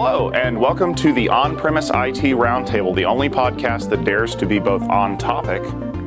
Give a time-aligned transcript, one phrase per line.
[0.00, 4.46] Hello, and welcome to the On Premise IT Roundtable, the only podcast that dares to
[4.46, 5.60] be both on topic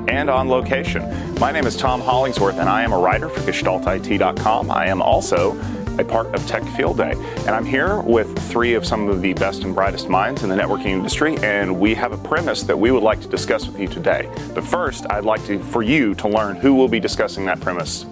[0.08, 1.04] and on location.
[1.42, 4.72] My name is Tom Hollingsworth, and I am a writer for GestaltIT.com.
[4.72, 5.60] I am also
[6.00, 7.12] a part of Tech Field Day.
[7.40, 10.56] And I'm here with three of some of the best and brightest minds in the
[10.56, 13.90] networking industry, and we have a premise that we would like to discuss with you
[13.90, 14.32] today.
[14.56, 18.06] But first, I'd like to for you to learn who will be discussing that premise.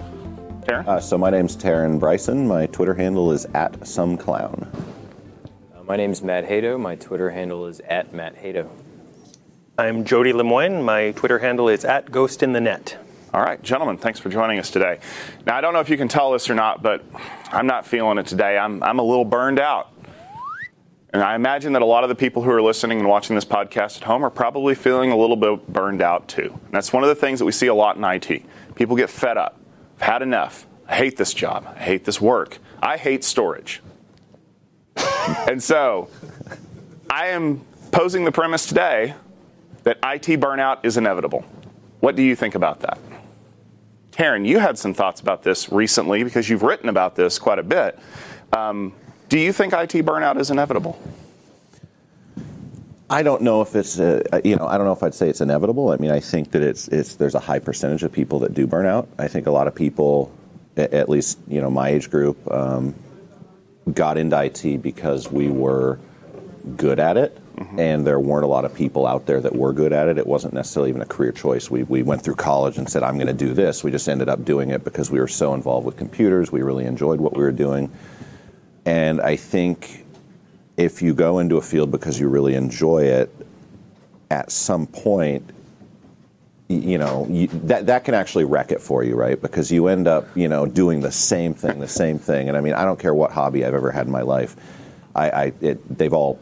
[0.67, 0.85] Teren?
[0.85, 2.49] Uh, so my name's Teren Bryson.
[2.49, 4.69] My Twitter handle is at some clown.
[5.89, 6.79] My name is Matt Haedo.
[6.79, 8.69] My Twitter handle is at Matt Haedo.
[9.75, 10.83] I'm Jody Lemoine.
[10.83, 12.95] My Twitter handle is at Ghost in the Net.
[13.33, 14.99] All right, gentlemen, thanks for joining us today.
[15.47, 17.03] Now, I don't know if you can tell this or not, but
[17.47, 18.55] I'm not feeling it today.
[18.55, 19.91] I'm, I'm a little burned out.
[21.11, 23.45] And I imagine that a lot of the people who are listening and watching this
[23.45, 26.51] podcast at home are probably feeling a little bit burned out too.
[26.65, 28.43] And that's one of the things that we see a lot in IT.
[28.75, 29.59] People get fed up.
[29.95, 30.67] I've had enough.
[30.87, 31.65] I hate this job.
[31.75, 32.59] I hate this work.
[32.79, 33.81] I hate storage.
[35.47, 36.09] And so,
[37.09, 39.15] I am posing the premise today
[39.83, 41.43] that IT burnout is inevitable.
[41.99, 42.99] What do you think about that?
[44.11, 47.63] Teren, you had some thoughts about this recently because you've written about this quite a
[47.63, 47.97] bit.
[48.53, 48.93] Um,
[49.29, 50.99] do you think IT burnout is inevitable?
[53.09, 55.41] I don't know if it's uh, you know I don't know if I'd say it's
[55.41, 55.91] inevitable.
[55.91, 58.67] I mean I think that it's it's there's a high percentage of people that do
[58.67, 59.07] burn out.
[59.17, 60.31] I think a lot of people,
[60.77, 62.93] at least you know my age group, um,
[63.93, 65.99] got into IT because we were
[66.77, 67.79] good at it, mm-hmm.
[67.79, 70.17] and there weren't a lot of people out there that were good at it.
[70.17, 71.69] It wasn't necessarily even a career choice.
[71.69, 73.83] We we went through college and said I'm going to do this.
[73.83, 76.51] We just ended up doing it because we were so involved with computers.
[76.51, 77.91] We really enjoyed what we were doing,
[78.85, 80.05] and I think
[80.77, 83.29] if you go into a field because you really enjoy it,
[84.31, 85.49] at some point,
[86.69, 89.41] you know you, that that can actually wreck it for you, right?
[89.41, 92.47] Because you end up, you know, doing the same thing, the same thing.
[92.47, 94.55] And I mean, I don't care what hobby I've ever had in my life,
[95.15, 96.39] I, I it, they've all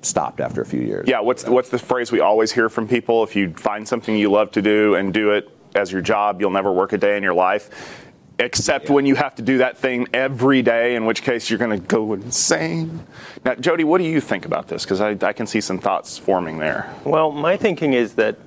[0.00, 1.08] stopped after a few years.
[1.08, 1.20] Yeah.
[1.20, 3.24] What's what's the phrase we always hear from people?
[3.24, 6.50] If you find something you love to do and do it as your job, you'll
[6.50, 8.04] never work a day in your life
[8.40, 8.94] except yeah.
[8.94, 11.84] when you have to do that thing every day, in which case you're going to
[11.84, 13.04] go insane.
[13.44, 14.84] Now, Jody, what do you think about this?
[14.84, 16.94] Because I, I, can see some thoughts forming there.
[17.04, 18.38] Well, my thinking is that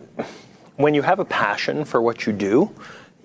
[0.77, 2.71] when you have a passion for what you do,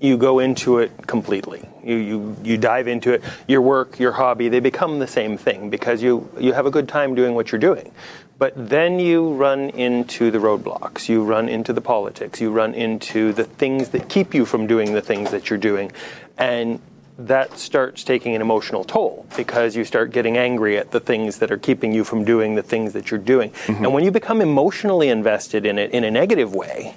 [0.01, 1.67] you go into it completely.
[1.83, 3.23] You, you, you dive into it.
[3.49, 6.89] Your work, your hobby, they become the same thing because you, you have a good
[6.89, 7.91] time doing what you're doing.
[8.39, 13.33] But then you run into the roadblocks, you run into the politics, you run into
[13.33, 15.91] the things that keep you from doing the things that you're doing.
[16.37, 16.81] And
[17.19, 21.51] that starts taking an emotional toll because you start getting angry at the things that
[21.51, 23.51] are keeping you from doing the things that you're doing.
[23.51, 23.85] Mm-hmm.
[23.85, 26.95] And when you become emotionally invested in it in a negative way,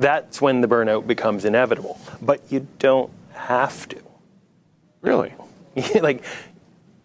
[0.00, 2.00] that's when the burnout becomes inevitable.
[2.22, 4.00] But you don't have to.
[5.02, 5.34] Really?
[6.00, 6.24] like,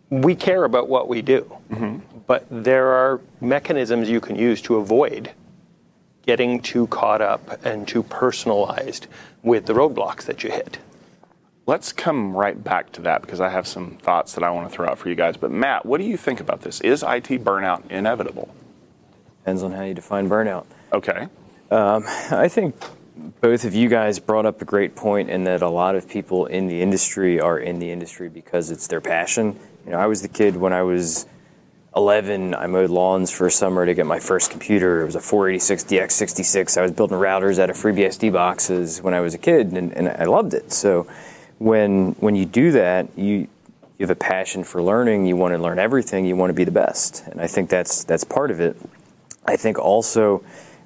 [0.10, 1.98] we care about what we do, mm-hmm.
[2.26, 5.32] but there are mechanisms you can use to avoid
[6.26, 9.08] getting too caught up and too personalized
[9.44, 10.80] with the roadblocks that you hit.
[11.68, 14.76] Let's come right back to that because I have some thoughts that I want to
[14.76, 15.36] throw out for you guys.
[15.36, 16.80] But Matt, what do you think about this?
[16.82, 18.54] Is IT burnout inevitable?
[19.40, 20.66] Depends on how you define burnout.
[20.94, 21.28] Okay.
[21.72, 22.76] Um, I think
[23.42, 26.46] both of you guys brought up a great point in that a lot of people
[26.46, 29.58] in the industry are in the industry because it's their passion.
[29.86, 31.26] You know, I was the kid when I was
[31.96, 32.54] 11.
[32.54, 35.02] I mowed lawns for a summer to get my first computer.
[35.02, 36.78] It was a 486 DX66.
[36.78, 40.10] I was building routers out of FreeBSD boxes when I was a kid, and, and
[40.10, 40.72] I loved it.
[40.72, 41.08] So
[41.58, 43.48] when when you do that, you
[43.98, 45.26] you have a passion for learning.
[45.26, 46.26] You want to learn everything.
[46.26, 48.76] You want to be the best, and I think that's that's part of it.
[49.46, 50.44] I think also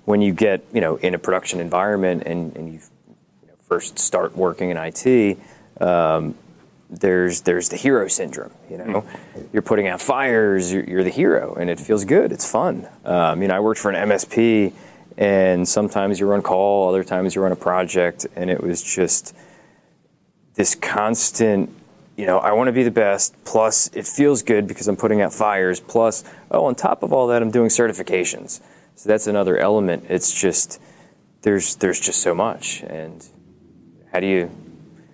[0.10, 2.80] when you get you know in a production environment and, and you,
[3.44, 5.38] you know, first start working in IT,
[5.80, 6.34] um,
[6.90, 8.52] there's there's the hero syndrome.
[8.72, 9.42] You know, mm-hmm.
[9.54, 10.74] you're putting out fires.
[10.74, 12.32] You're, you're, the hero, and it feels good.
[12.32, 12.88] It's fun.
[13.06, 14.74] Um, you know, I worked for an MSP,
[15.16, 19.36] and sometimes you're on call, other times you're on a project, and it was just
[20.56, 21.70] this constant
[22.18, 23.34] you know, I want to be the best.
[23.46, 25.80] Plus, it feels good because I'm putting out fires.
[25.80, 28.60] Plus, oh, on top of all that, I'm doing certifications.
[29.00, 30.08] So that's another element.
[30.10, 30.82] It's just
[31.42, 33.26] there's there's just so much, and
[34.12, 34.52] how do you?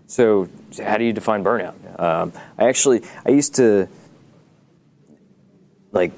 [0.07, 0.49] So
[0.83, 1.75] how do you define burnout?
[2.01, 3.87] Um, I actually I used to
[5.91, 6.13] like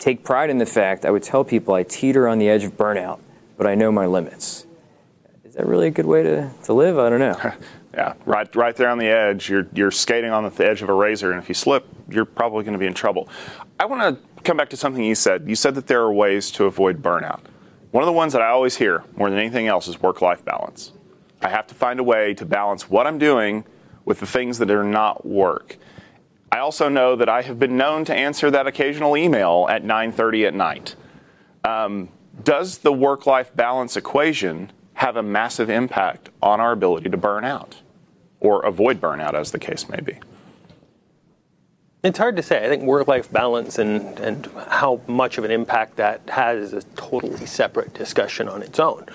[0.00, 2.76] take pride in the fact I would tell people I teeter on the edge of
[2.76, 3.20] burnout,
[3.56, 4.66] but I know my limits.
[5.44, 6.98] Is that really a good way to, to live?
[6.98, 7.52] I don't know.
[7.96, 9.48] Yeah, right, right there on the edge.
[9.48, 12.62] You're you're skating on the edge of a razor, and if you slip, you're probably
[12.62, 13.26] going to be in trouble.
[13.80, 15.48] I want to come back to something you said.
[15.48, 17.40] You said that there are ways to avoid burnout.
[17.90, 20.92] One of the ones that I always hear more than anything else is work-life balance.
[21.42, 23.64] I have to find a way to balance what I'm doing
[24.04, 25.76] with the things that are not work.
[26.52, 30.46] I also know that I have been known to answer that occasional email at 9:30
[30.46, 30.94] at night.
[31.64, 32.08] Um,
[32.44, 37.82] does the work-life balance equation have a massive impact on our ability to burn out
[38.38, 40.18] or avoid burnout, as the case may be?
[42.02, 42.64] It's hard to say.
[42.64, 46.88] I think work-life balance and, and how much of an impact that has is a
[46.94, 49.06] totally separate discussion on its own.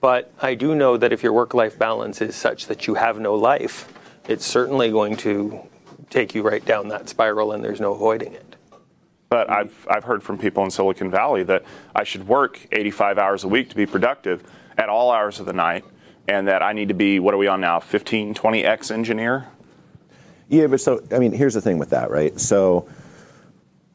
[0.00, 3.34] But I do know that if your work-life balance is such that you have no
[3.34, 3.92] life,
[4.28, 5.60] it's certainly going to
[6.10, 8.56] take you right down that spiral, and there's no avoiding it.
[9.28, 11.64] But I've, I've heard from people in Silicon Valley that
[11.94, 14.44] I should work 85 hours a week to be productive
[14.76, 15.84] at all hours of the night,
[16.28, 19.48] and that I need to be, what are we on now, 15, 20x engineer?
[20.48, 22.38] Yeah, but so, I mean, here's the thing with that, right?
[22.38, 22.88] So,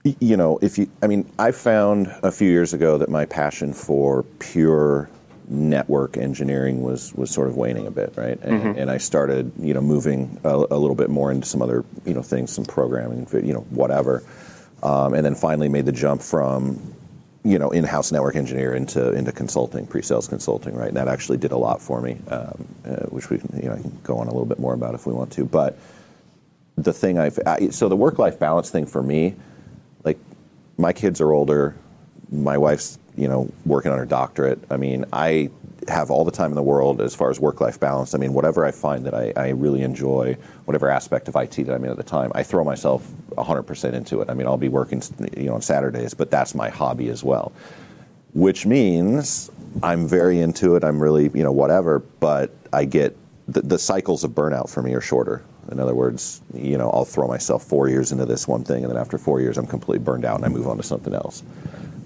[0.03, 3.73] you know, if you, I mean, I found a few years ago that my passion
[3.73, 5.09] for pure
[5.47, 8.39] network engineering was was sort of waning a bit, right?
[8.41, 8.79] And, mm-hmm.
[8.79, 12.13] and I started, you know, moving a, a, little bit more into some other, you
[12.13, 14.23] know, things, some programming, you know, whatever,
[14.81, 16.95] um, and then finally made the jump from,
[17.43, 20.87] you know, in-house network engineer into into consulting, pre-sales consulting, right?
[20.87, 23.75] And that actually did a lot for me, um, uh, which we can, you know,
[23.75, 25.45] I can go on a little bit more about if we want to.
[25.45, 25.77] But
[26.77, 29.35] the thing I've I, so the work-life balance thing for me,
[30.03, 30.17] like,
[30.77, 31.75] my kids are older,
[32.31, 34.59] my wife's you know, working on her doctorate.
[34.69, 35.49] I mean, I
[35.87, 38.13] have all the time in the world as far as work-life balance.
[38.13, 41.73] I mean, whatever I find that I, I, really enjoy, whatever aspect of IT that
[41.73, 44.29] I'm in at the time, I throw myself 100% into it.
[44.29, 45.01] I mean, I'll be working,
[45.35, 47.51] you know, on Saturdays, but that's my hobby as well.
[48.33, 49.49] Which means
[49.83, 50.83] I'm very into it.
[50.83, 51.99] I'm really, you know, whatever.
[51.99, 55.43] But I get the, the cycles of burnout for me are shorter.
[55.69, 58.91] In other words, you know, I'll throw myself four years into this one thing, and
[58.91, 61.43] then after four years, I'm completely burned out, and I move on to something else.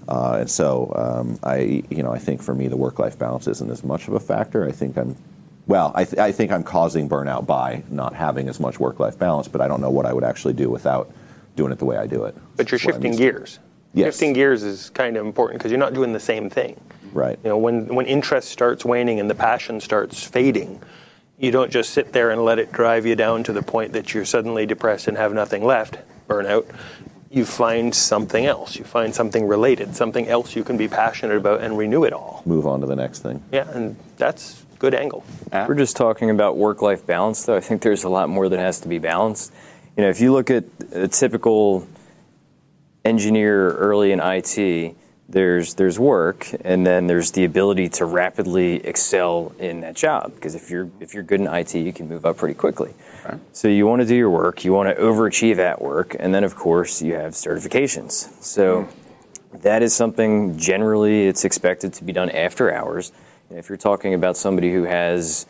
[0.08, 3.70] Uh, and so um, I, you know, I think for me the work-life balance isn't
[3.70, 4.68] as much of a factor.
[4.68, 5.16] I think I'm,
[5.66, 9.48] well, I, th- I think I'm causing burnout by not having as much work-life balance,
[9.48, 11.10] but I don't know what I would actually do without
[11.56, 12.36] doing it the way I do it.
[12.56, 13.58] But you're shifting gears.
[13.94, 14.14] Yes.
[14.14, 16.78] Shifting gears is kind of important because you're not doing the same thing.
[17.12, 17.38] Right.
[17.42, 20.82] You know, when when interest starts waning and the passion starts fading,
[21.38, 24.14] you don't just sit there and let it drive you down to the point that
[24.14, 25.98] you're suddenly depressed and have nothing left,
[26.28, 26.66] burnout
[27.30, 28.76] you find something else.
[28.76, 32.42] You find something related, something else you can be passionate about and renew it all.
[32.46, 33.42] Move on to the next thing.
[33.52, 35.24] Yeah, and that's good angle.
[35.52, 37.56] We're just talking about work-life balance, though.
[37.56, 39.52] I think there's a lot more that has to be balanced.
[39.96, 41.86] You know, if you look at a typical
[43.04, 44.96] engineer early in IT,
[45.28, 50.54] there's there's work and then there's the ability to rapidly excel in that job because
[50.54, 52.94] if you're if you're good in IT you can move up pretty quickly.
[53.24, 53.40] Right.
[53.52, 56.44] So you want to do your work, you want to overachieve at work and then
[56.44, 58.30] of course you have certifications.
[58.42, 59.62] So mm.
[59.62, 63.10] that is something generally it's expected to be done after hours.
[63.50, 65.46] And if you're talking about somebody who has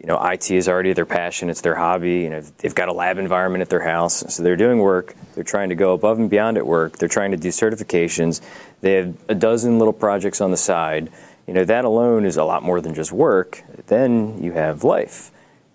[0.00, 2.20] you know, IT is already their passion, it's their hobby.
[2.20, 5.14] You know, they've got a lab environment at their house, so they're doing work.
[5.34, 6.96] They're trying to go above and beyond at work.
[6.96, 8.40] They're trying to do certifications.
[8.80, 11.10] They have a dozen little projects on the side.
[11.46, 13.62] You know, that alone is a lot more than just work.
[13.88, 15.32] Then you have life,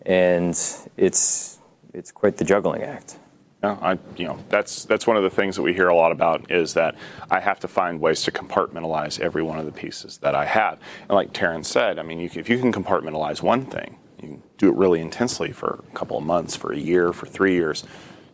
[0.08, 0.60] and
[0.98, 1.60] it's
[1.94, 3.20] it's quite the juggling act.
[3.64, 6.12] Yeah, I, you know, that's that's one of the things that we hear a lot
[6.12, 6.96] about is that
[7.30, 10.80] I have to find ways to compartmentalize every one of the pieces that I have.
[11.02, 14.70] And like Teren said, I mean, you if you can compartmentalize one thing, you do
[14.70, 17.84] it really intensely for a couple of months, for a year, for three years,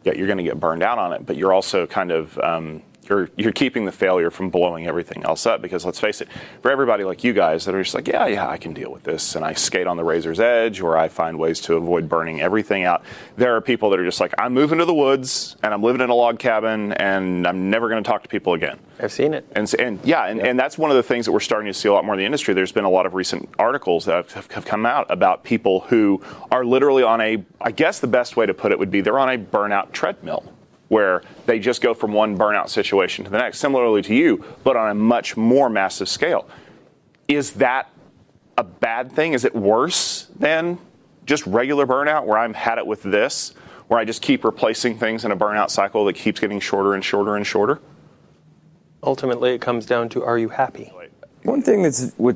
[0.04, 1.26] yeah, you're going to get burned out on it.
[1.26, 5.46] But you're also kind of um, you're you're keeping the failure from blowing everything else
[5.46, 6.28] up because let's face it,
[6.62, 9.04] for everybody like you guys that are just like, yeah, yeah, I can deal with
[9.04, 12.42] this, and I skate on the razor's edge, or I find ways to avoid burning
[12.42, 13.04] everything out.
[13.38, 16.02] There are people that are just like, I'm moving to the woods and I'm living
[16.02, 18.80] in a log cabin and I'm never going to talk to people again.
[19.00, 19.46] I've seen it.
[19.56, 21.90] And, and yeah, and, and that's one of the things that we're starting to see
[21.90, 22.54] a lot more in the industry.
[22.54, 26.22] There's been a lot of recent articles that have, have come out about people who
[26.52, 29.20] are literally on a, I guess the best way to put it would be they're
[29.20, 30.44] on a burnout treadmill
[30.92, 34.76] where they just go from one burnout situation to the next, similarly to you, but
[34.76, 36.50] on a much more massive scale.
[37.30, 37.90] Is that
[38.58, 39.32] a bad thing?
[39.32, 40.78] Is it worse than
[41.26, 43.54] just regular burnout where I'm had it with this,
[43.88, 47.06] where I just keep replacing things in a burnout cycle that keeps getting shorter and
[47.06, 47.80] shorter and shorter?
[49.02, 50.92] Ultimately, it comes down to are you happy?
[51.44, 52.36] One thing that's what,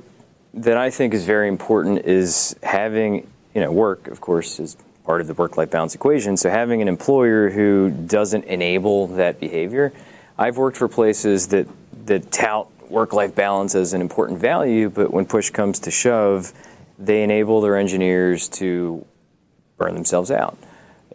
[0.53, 5.21] that I think is very important is having, you know, work, of course, is part
[5.21, 6.35] of the work life balance equation.
[6.35, 9.93] So having an employer who doesn't enable that behavior,
[10.37, 11.67] I've worked for places that,
[12.05, 16.53] that tout work life balance as an important value, but when push comes to shove,
[16.97, 19.05] they enable their engineers to
[19.77, 20.57] burn themselves out.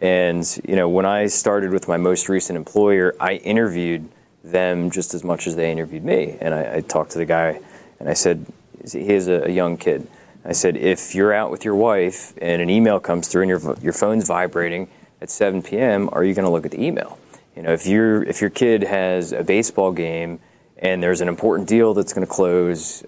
[0.01, 4.09] And you know, when I started with my most recent employer, I interviewed
[4.43, 6.37] them just as much as they interviewed me.
[6.41, 7.59] And I, I talked to the guy,
[7.99, 8.45] and I said,
[8.91, 10.07] "He is a, a young kid.
[10.43, 13.75] I said, if you're out with your wife and an email comes through and your,
[13.81, 14.89] your phone's vibrating
[15.21, 17.19] at 7 p.m., are you going to look at the email?
[17.55, 20.39] You know, if your if your kid has a baseball game
[20.77, 23.03] and there's an important deal that's going to close,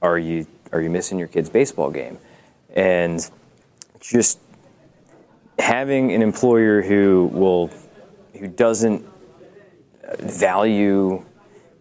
[0.00, 2.18] are you are you missing your kid's baseball game?
[2.74, 3.28] And
[4.00, 4.38] just
[5.58, 7.70] having an employer who will
[8.38, 9.04] who doesn't
[10.20, 11.24] value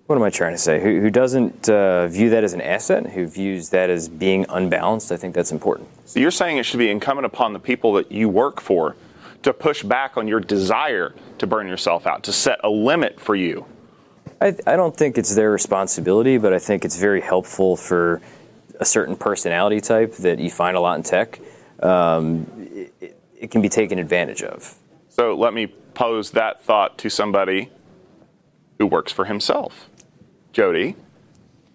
[0.08, 0.82] what am I trying to say?
[0.82, 3.08] Who, who doesn't uh, view that as an asset?
[3.08, 5.12] Who views that as being unbalanced?
[5.12, 5.90] I think that's important.
[6.06, 8.96] So you're saying it should be incumbent upon the people that you work for
[9.44, 13.36] to push back on your desire to burn yourself out, to set a limit for
[13.36, 13.66] you.
[14.40, 18.22] I, I don't think it's their responsibility, but I think it's very helpful for
[18.80, 21.40] a certain personality type that you find a lot in tech.
[21.84, 22.48] Um,
[23.02, 24.74] it, it can be taken advantage of.
[25.10, 27.72] So let me pose that thought to somebody
[28.78, 29.90] who works for himself.
[30.58, 30.96] Jody,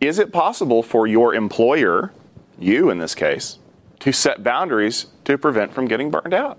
[0.00, 2.12] is it possible for your employer,
[2.58, 3.60] you in this case,
[4.00, 6.58] to set boundaries to prevent from getting burned out?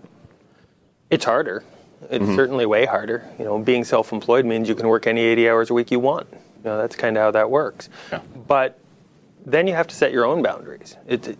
[1.09, 1.65] It's harder.
[2.09, 2.35] It's mm-hmm.
[2.37, 3.29] certainly way harder.
[3.37, 6.27] You know, being self-employed means you can work any 80 hours a week you want.
[6.31, 7.89] You know, that's kind of how that works.
[8.09, 8.21] Yeah.
[8.47, 8.79] But
[9.45, 10.95] then you have to set your own boundaries.
[11.05, 11.37] It,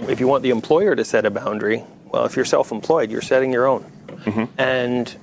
[0.00, 3.52] if you want the employer to set a boundary, well, if you're self-employed, you're setting
[3.52, 3.84] your own.
[4.08, 4.60] Mm-hmm.
[4.60, 5.16] And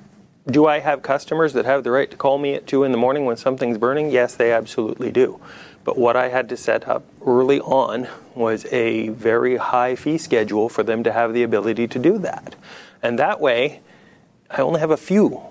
[0.48, 2.98] do I have customers that have the right to call me at two in the
[2.98, 4.10] morning when something's burning?
[4.10, 5.40] Yes, they absolutely do.
[5.84, 10.70] But what I had to set up early on was a very high fee schedule
[10.70, 12.56] for them to have the ability to do that.
[13.02, 13.82] And that way,
[14.50, 15.42] I only have a few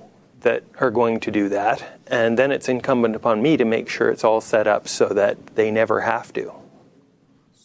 [0.40, 2.00] that are going to do that.
[2.06, 5.54] And then it's incumbent upon me to make sure it's all set up so that
[5.56, 6.52] they never have to.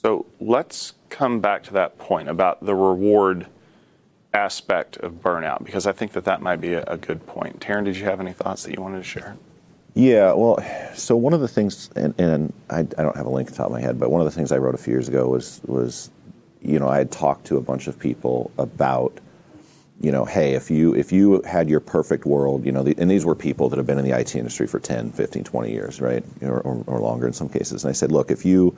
[0.01, 3.47] So let's come back to that point about the reward
[4.35, 7.59] aspect of burnout because I think that that might be a, a good point.
[7.61, 9.37] Teren, did you have any thoughts that you wanted to share?
[9.95, 10.59] Yeah, well,
[10.93, 13.57] so one of the things, and, and I, I, don't have a link at the
[13.57, 15.29] top of my head, but one of the things I wrote a few years ago
[15.29, 16.11] was was,
[16.61, 19.17] you know, I had talked to a bunch of people about,
[20.01, 23.09] you know, hey, if you if you had your perfect world, you know, the, and
[23.09, 26.01] these were people that have been in the IT industry for 10, 15, 20 years,
[26.01, 28.75] right, or, or, or longer in some cases, and I said, look, if you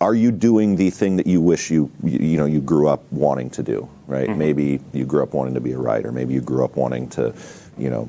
[0.00, 3.50] are you doing the thing that you wish you you know you grew up wanting
[3.50, 4.28] to do right?
[4.28, 4.38] Mm-hmm.
[4.38, 6.10] maybe you grew up wanting to be a writer.
[6.10, 7.32] Maybe you grew up wanting to
[7.78, 8.08] you know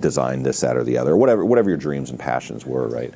[0.00, 1.16] design this that or the other.
[1.16, 3.12] Whatever whatever your dreams and passions were right?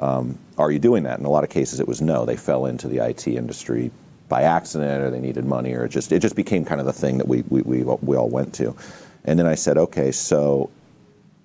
[0.00, 1.18] Um, are you doing that?
[1.18, 2.26] In a lot of cases it was no.
[2.26, 3.90] They fell into the IT industry
[4.28, 6.92] by accident or they needed money or it just it just became kind of the
[6.92, 8.76] thing that we we, we, we all went to.
[9.24, 10.68] And then I said okay so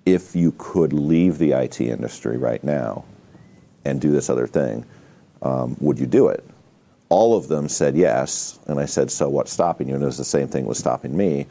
[0.04, 3.04] if you could leave the IT industry right now
[3.84, 4.84] and do this other thing
[5.44, 6.44] um, would you do it?
[7.10, 9.94] All of them said yes, and I said, so what's stopping you?
[9.94, 11.46] And it was the same thing was stopping me.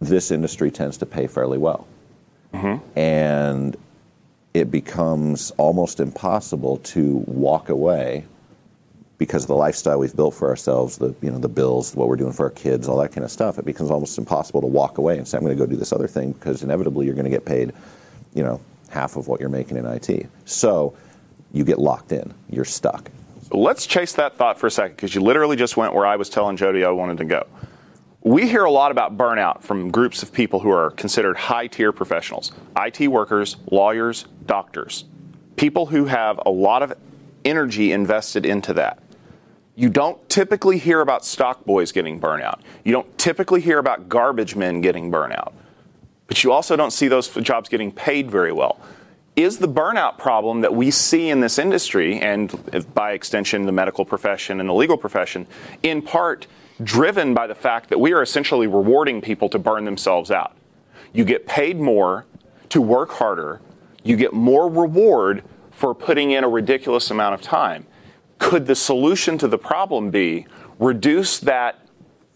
[0.00, 1.86] This industry tends to pay fairly well.
[2.54, 2.98] Mm-hmm.
[2.98, 3.76] And
[4.54, 8.24] it becomes almost impossible to walk away
[9.18, 12.16] because of the lifestyle we've built for ourselves, the you know the bills, what we're
[12.16, 13.58] doing for our kids, all that kind of stuff.
[13.58, 15.92] It becomes almost impossible to walk away and say, "I'm going to go do this
[15.92, 17.72] other thing," because inevitably you're going to get paid,
[18.34, 18.60] you know,
[18.90, 20.28] half of what you're making in IT.
[20.44, 20.94] So
[21.54, 22.34] you get locked in.
[22.50, 23.10] You're stuck.
[23.50, 26.28] Let's chase that thought for a second because you literally just went where I was
[26.28, 27.46] telling Jody I wanted to go.
[28.22, 31.92] We hear a lot about burnout from groups of people who are considered high tier
[31.92, 35.04] professionals IT workers, lawyers, doctors,
[35.56, 36.92] people who have a lot of
[37.44, 38.98] energy invested into that.
[39.76, 42.60] You don't typically hear about stock boys getting burnout.
[42.82, 45.52] You don't typically hear about garbage men getting burnout.
[46.26, 48.80] But you also don't see those jobs getting paid very well
[49.36, 54.04] is the burnout problem that we see in this industry, and by extension, the medical
[54.04, 55.46] profession and the legal profession,
[55.82, 56.46] in part
[56.82, 60.56] driven by the fact that we are essentially rewarding people to burn themselves out.
[61.12, 62.26] You get paid more
[62.68, 63.60] to work harder,
[64.02, 67.86] you get more reward for putting in a ridiculous amount of time.
[68.38, 70.46] Could the solution to the problem be
[70.78, 71.78] reduce that,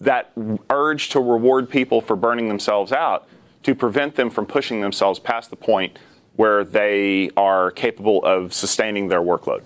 [0.01, 0.33] that
[0.71, 3.29] urge to reward people for burning themselves out
[3.65, 5.99] to prevent them from pushing themselves past the point
[6.39, 9.63] where they are capable of sustaining their workload?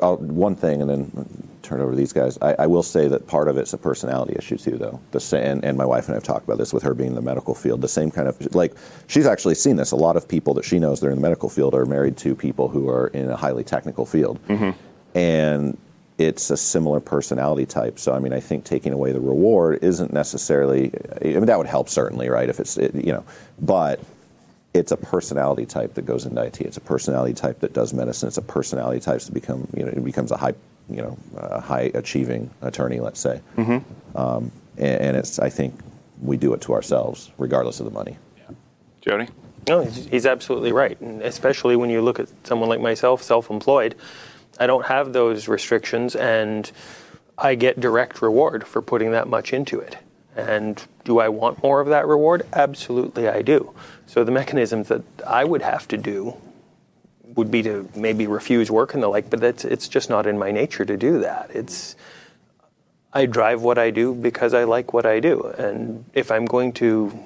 [0.00, 2.38] I'll, one thing, and then turn over to these guys.
[2.40, 5.00] I, I, will say that part of it's a personality issue too, though.
[5.10, 7.14] The and, and my wife and I have talked about this with her being in
[7.16, 7.80] the medical field.
[7.80, 8.74] The same kind of like
[9.08, 9.90] she's actually seen this.
[9.90, 12.16] A lot of people that she knows that are in the medical field are married
[12.18, 14.70] to people who are in a highly technical field, mm-hmm.
[15.18, 15.76] and
[16.18, 17.98] it's a similar personality type.
[17.98, 20.92] So I mean, I think taking away the reward isn't necessarily.
[21.20, 22.48] I mean, that would help certainly, right?
[22.48, 23.24] If it's it, you know,
[23.58, 23.98] but
[24.72, 26.60] it's a personality type that goes into IT.
[26.60, 28.28] It's a personality type that does medicine.
[28.28, 30.54] It's a personality type that become you know it becomes a high
[30.88, 33.40] you know a high achieving attorney, let's say.
[33.56, 34.16] Mm-hmm.
[34.16, 35.74] Um, and, and, it's I think
[36.22, 38.16] we do it to ourselves, regardless of the money.
[38.36, 38.54] Yeah.
[39.00, 39.28] Jody.
[39.68, 43.94] No, he's absolutely right, and especially when you look at someone like myself, self-employed.
[44.58, 46.70] I don't have those restrictions, and
[47.38, 49.96] I get direct reward for putting that much into it.
[50.36, 52.46] And do I want more of that reward?
[52.52, 53.74] Absolutely, I do.
[54.06, 56.36] So the mechanisms that I would have to do
[57.34, 60.38] would be to maybe refuse work and the like, but it's it's just not in
[60.38, 61.50] my nature to do that.
[61.54, 61.96] It's
[63.12, 66.72] I drive what I do because I like what I do, and if I'm going
[66.74, 67.18] to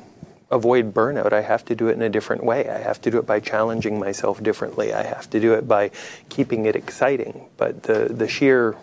[0.51, 2.69] avoid burnout, I have to do it in a different way.
[2.69, 4.93] I have to do it by challenging myself differently.
[4.95, 5.91] I have to do it by
[6.29, 7.49] keeping it exciting.
[7.57, 8.77] But the the sheer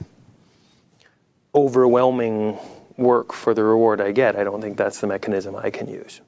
[1.53, 2.57] overwhelming
[3.01, 6.21] work for the reward I get, I don't think that's the mechanism I can use.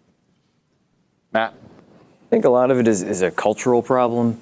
[1.32, 1.53] Matt?
[1.53, 4.39] I think a lot of it is, is a cultural problem.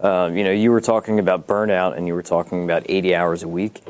[0.00, 3.42] Um, you know, you were talking about burnout and you were talking about 80 hours
[3.42, 3.82] a week.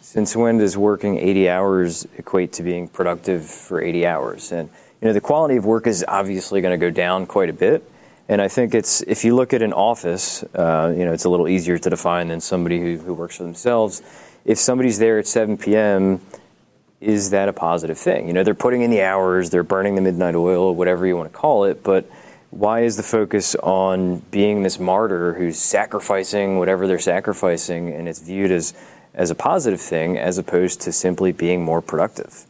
[0.00, 4.52] Since when does working 80 hours equate to being productive for 80 hours?
[4.52, 4.68] And,
[5.00, 7.88] you know, the quality of work is obviously going to go down quite a bit.
[8.28, 11.28] And I think it's, if you look at an office, uh, you know, it's a
[11.28, 14.02] little easier to define than somebody who, who works for themselves.
[14.44, 16.20] If somebody's there at 7 p.m.,
[17.00, 18.26] is that a positive thing?
[18.26, 21.32] You know, they're putting in the hours, they're burning the midnight oil, whatever you want
[21.32, 22.10] to call it, but
[22.50, 28.18] why is the focus on being this martyr who's sacrificing whatever they're sacrificing and it's
[28.20, 28.74] viewed as
[29.14, 32.46] as a positive thing as opposed to simply being more productive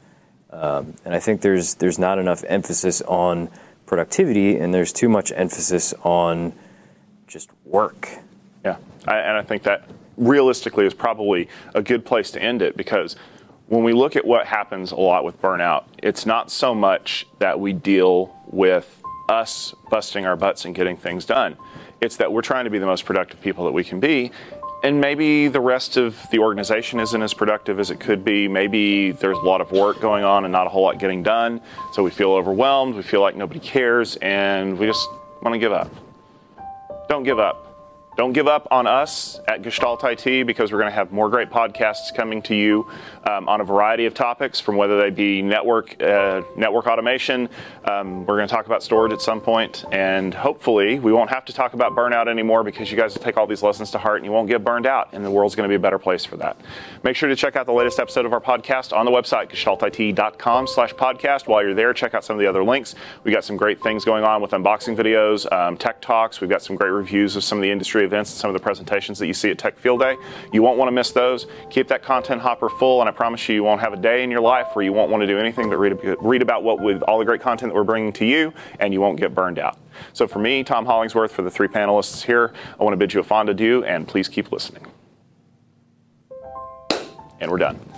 [0.51, 3.51] um, and I think there's there's not enough emphasis on
[3.85, 6.55] productivity and there's too much emphasis on
[7.27, 8.09] just work
[8.65, 8.77] yeah
[9.07, 9.85] I, and I think that
[10.17, 13.17] realistically is probably a good place to end it because
[13.71, 17.59] when we look at what happens a lot with burnout it's not so much that
[17.59, 19.01] we deal with
[19.31, 21.57] us busting our butts and getting things done.
[22.01, 24.33] It's that we're trying to be the most productive people that we can be.
[24.83, 28.49] And maybe the rest of the organization isn't as productive as it could be.
[28.49, 31.61] Maybe there's a lot of work going on and not a whole lot getting done.
[31.93, 32.95] So we feel overwhelmed.
[32.95, 34.17] We feel like nobody cares.
[34.17, 35.07] And we just
[35.43, 35.91] want to give up.
[37.09, 37.70] Don't give up.
[38.21, 41.49] Don't give up on us at Gestalt IT because we're going to have more great
[41.49, 42.87] podcasts coming to you
[43.27, 47.49] um, on a variety of topics, from whether they be network uh, network automation.
[47.87, 51.47] Um, we're going to talk about storage at some point, and hopefully we won't have
[51.47, 54.17] to talk about burnout anymore because you guys will take all these lessons to heart
[54.19, 56.23] and you won't get burned out, and the world's going to be a better place
[56.23, 56.61] for that.
[57.03, 61.47] Make sure to check out the latest episode of our podcast on the website gestaltit.com/podcast.
[61.47, 62.95] While you're there, check out some of the other links.
[63.25, 66.43] We got some great things going on with unboxing videos, um, tech talks.
[66.43, 68.61] We've got some great reviews of some of the industry events and some of the
[68.61, 70.17] presentations that you see at Tech Field Day.
[70.53, 71.47] You won't want to miss those.
[71.71, 74.31] Keep that content hopper full, and I promise you, you won't have a day in
[74.31, 77.03] your life where you won't want to do anything but read, read about what with
[77.03, 79.79] all the great content that we're bringing to you, and you won't get burned out.
[80.13, 83.21] So for me, Tom Hollingsworth, for the three panelists here, I want to bid you
[83.21, 84.87] a fond adieu, and please keep listening.
[87.41, 87.90] And we're done.